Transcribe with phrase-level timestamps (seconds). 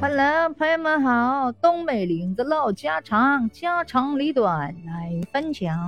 [0.00, 5.78] 欢迎朋友们好，东北林子唠家常，家长里短来分享。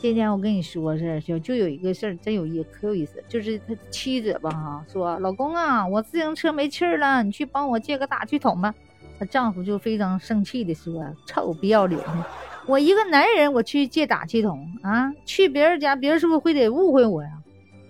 [0.00, 8.74] 今天我跟你说事儿，就就有一个事儿，真有意可有意思，就是他妻子吧哈，说老公啊，我自行车没气儿了，你去帮我借个打气筒吧。
[9.18, 12.24] 她丈夫就非常生气的说，臭不要脸的，
[12.64, 17.30] 我一个男人我去借打气筒啊，去别人家，别人是不是会得误会我呀？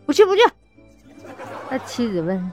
[0.04, 0.42] 不去不去。
[1.68, 2.50] 他妻子问。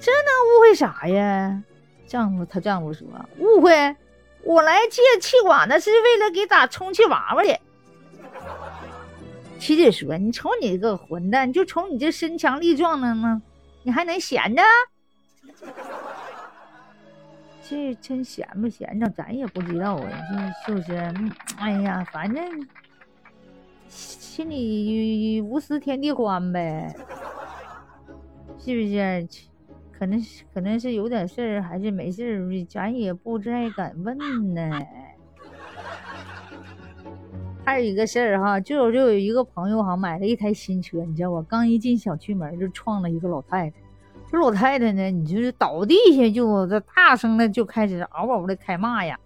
[0.00, 1.62] 这能误会啥呀？
[2.06, 3.06] 丈夫他丈夫说
[3.38, 3.96] ：“误会，
[4.42, 7.60] 我来借气管子是为了给打充气娃娃的。”
[9.60, 13.40] 琪姐说：“你瞅你这个混蛋，就瞅你这身强力壮的呢，
[13.84, 14.62] 你还能闲着？
[17.68, 20.10] 这真闲不闲着，咱也不知道啊，
[20.66, 21.14] 这是不是？
[21.58, 22.66] 哎呀，反正
[23.88, 26.92] 心里无私天地宽呗，
[28.58, 29.28] 是不是？”
[30.00, 34.16] 可能是可能是有点事儿，还是没事儿，咱也不太敢问
[34.54, 34.80] 呢。
[37.66, 41.44] 还有一个事儿哈，就有就有一个朋友哈，买了一台新车，你知道吧？
[41.46, 43.76] 刚一进小区门就撞了一个老太太。
[44.32, 49.20] 这老太太呢，你就是倒地下就这大声的就开始嗷嗷的开骂呀。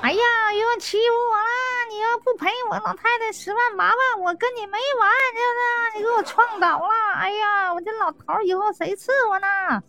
[0.00, 1.71] 哎呀，又欺负我了！
[1.92, 5.10] 你要不赔我老太太十万八万，我跟你没完！
[5.34, 6.88] 就是你给我撞倒了！
[7.16, 9.82] 哎呀，我这老头以后谁伺候呢？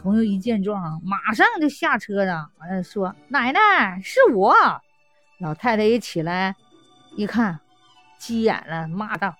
[0.00, 4.54] 朋友一见状，马上就下车了，完了说：“奶奶，是我。”
[5.40, 6.54] 老太太一起来，
[7.16, 7.58] 一看，
[8.16, 9.34] 急眼了，骂道：“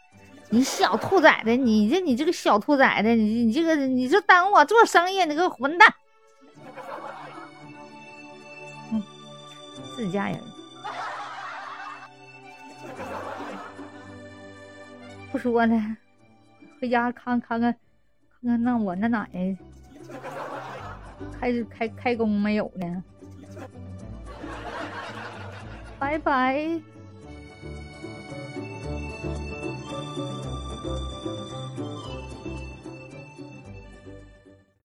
[0.51, 1.55] 你小兔崽子！
[1.55, 3.15] 你这你这个小兔崽子！
[3.15, 5.25] 你你这个你就耽误我做生意！
[5.25, 5.95] 你个混蛋！”
[9.95, 10.39] 自家人
[15.37, 15.97] 不说了，
[16.81, 17.71] 回家看看看
[18.41, 19.57] 看看那我那奶奶
[21.39, 23.05] 开始开开工没有呢？
[25.99, 26.81] 拜拜。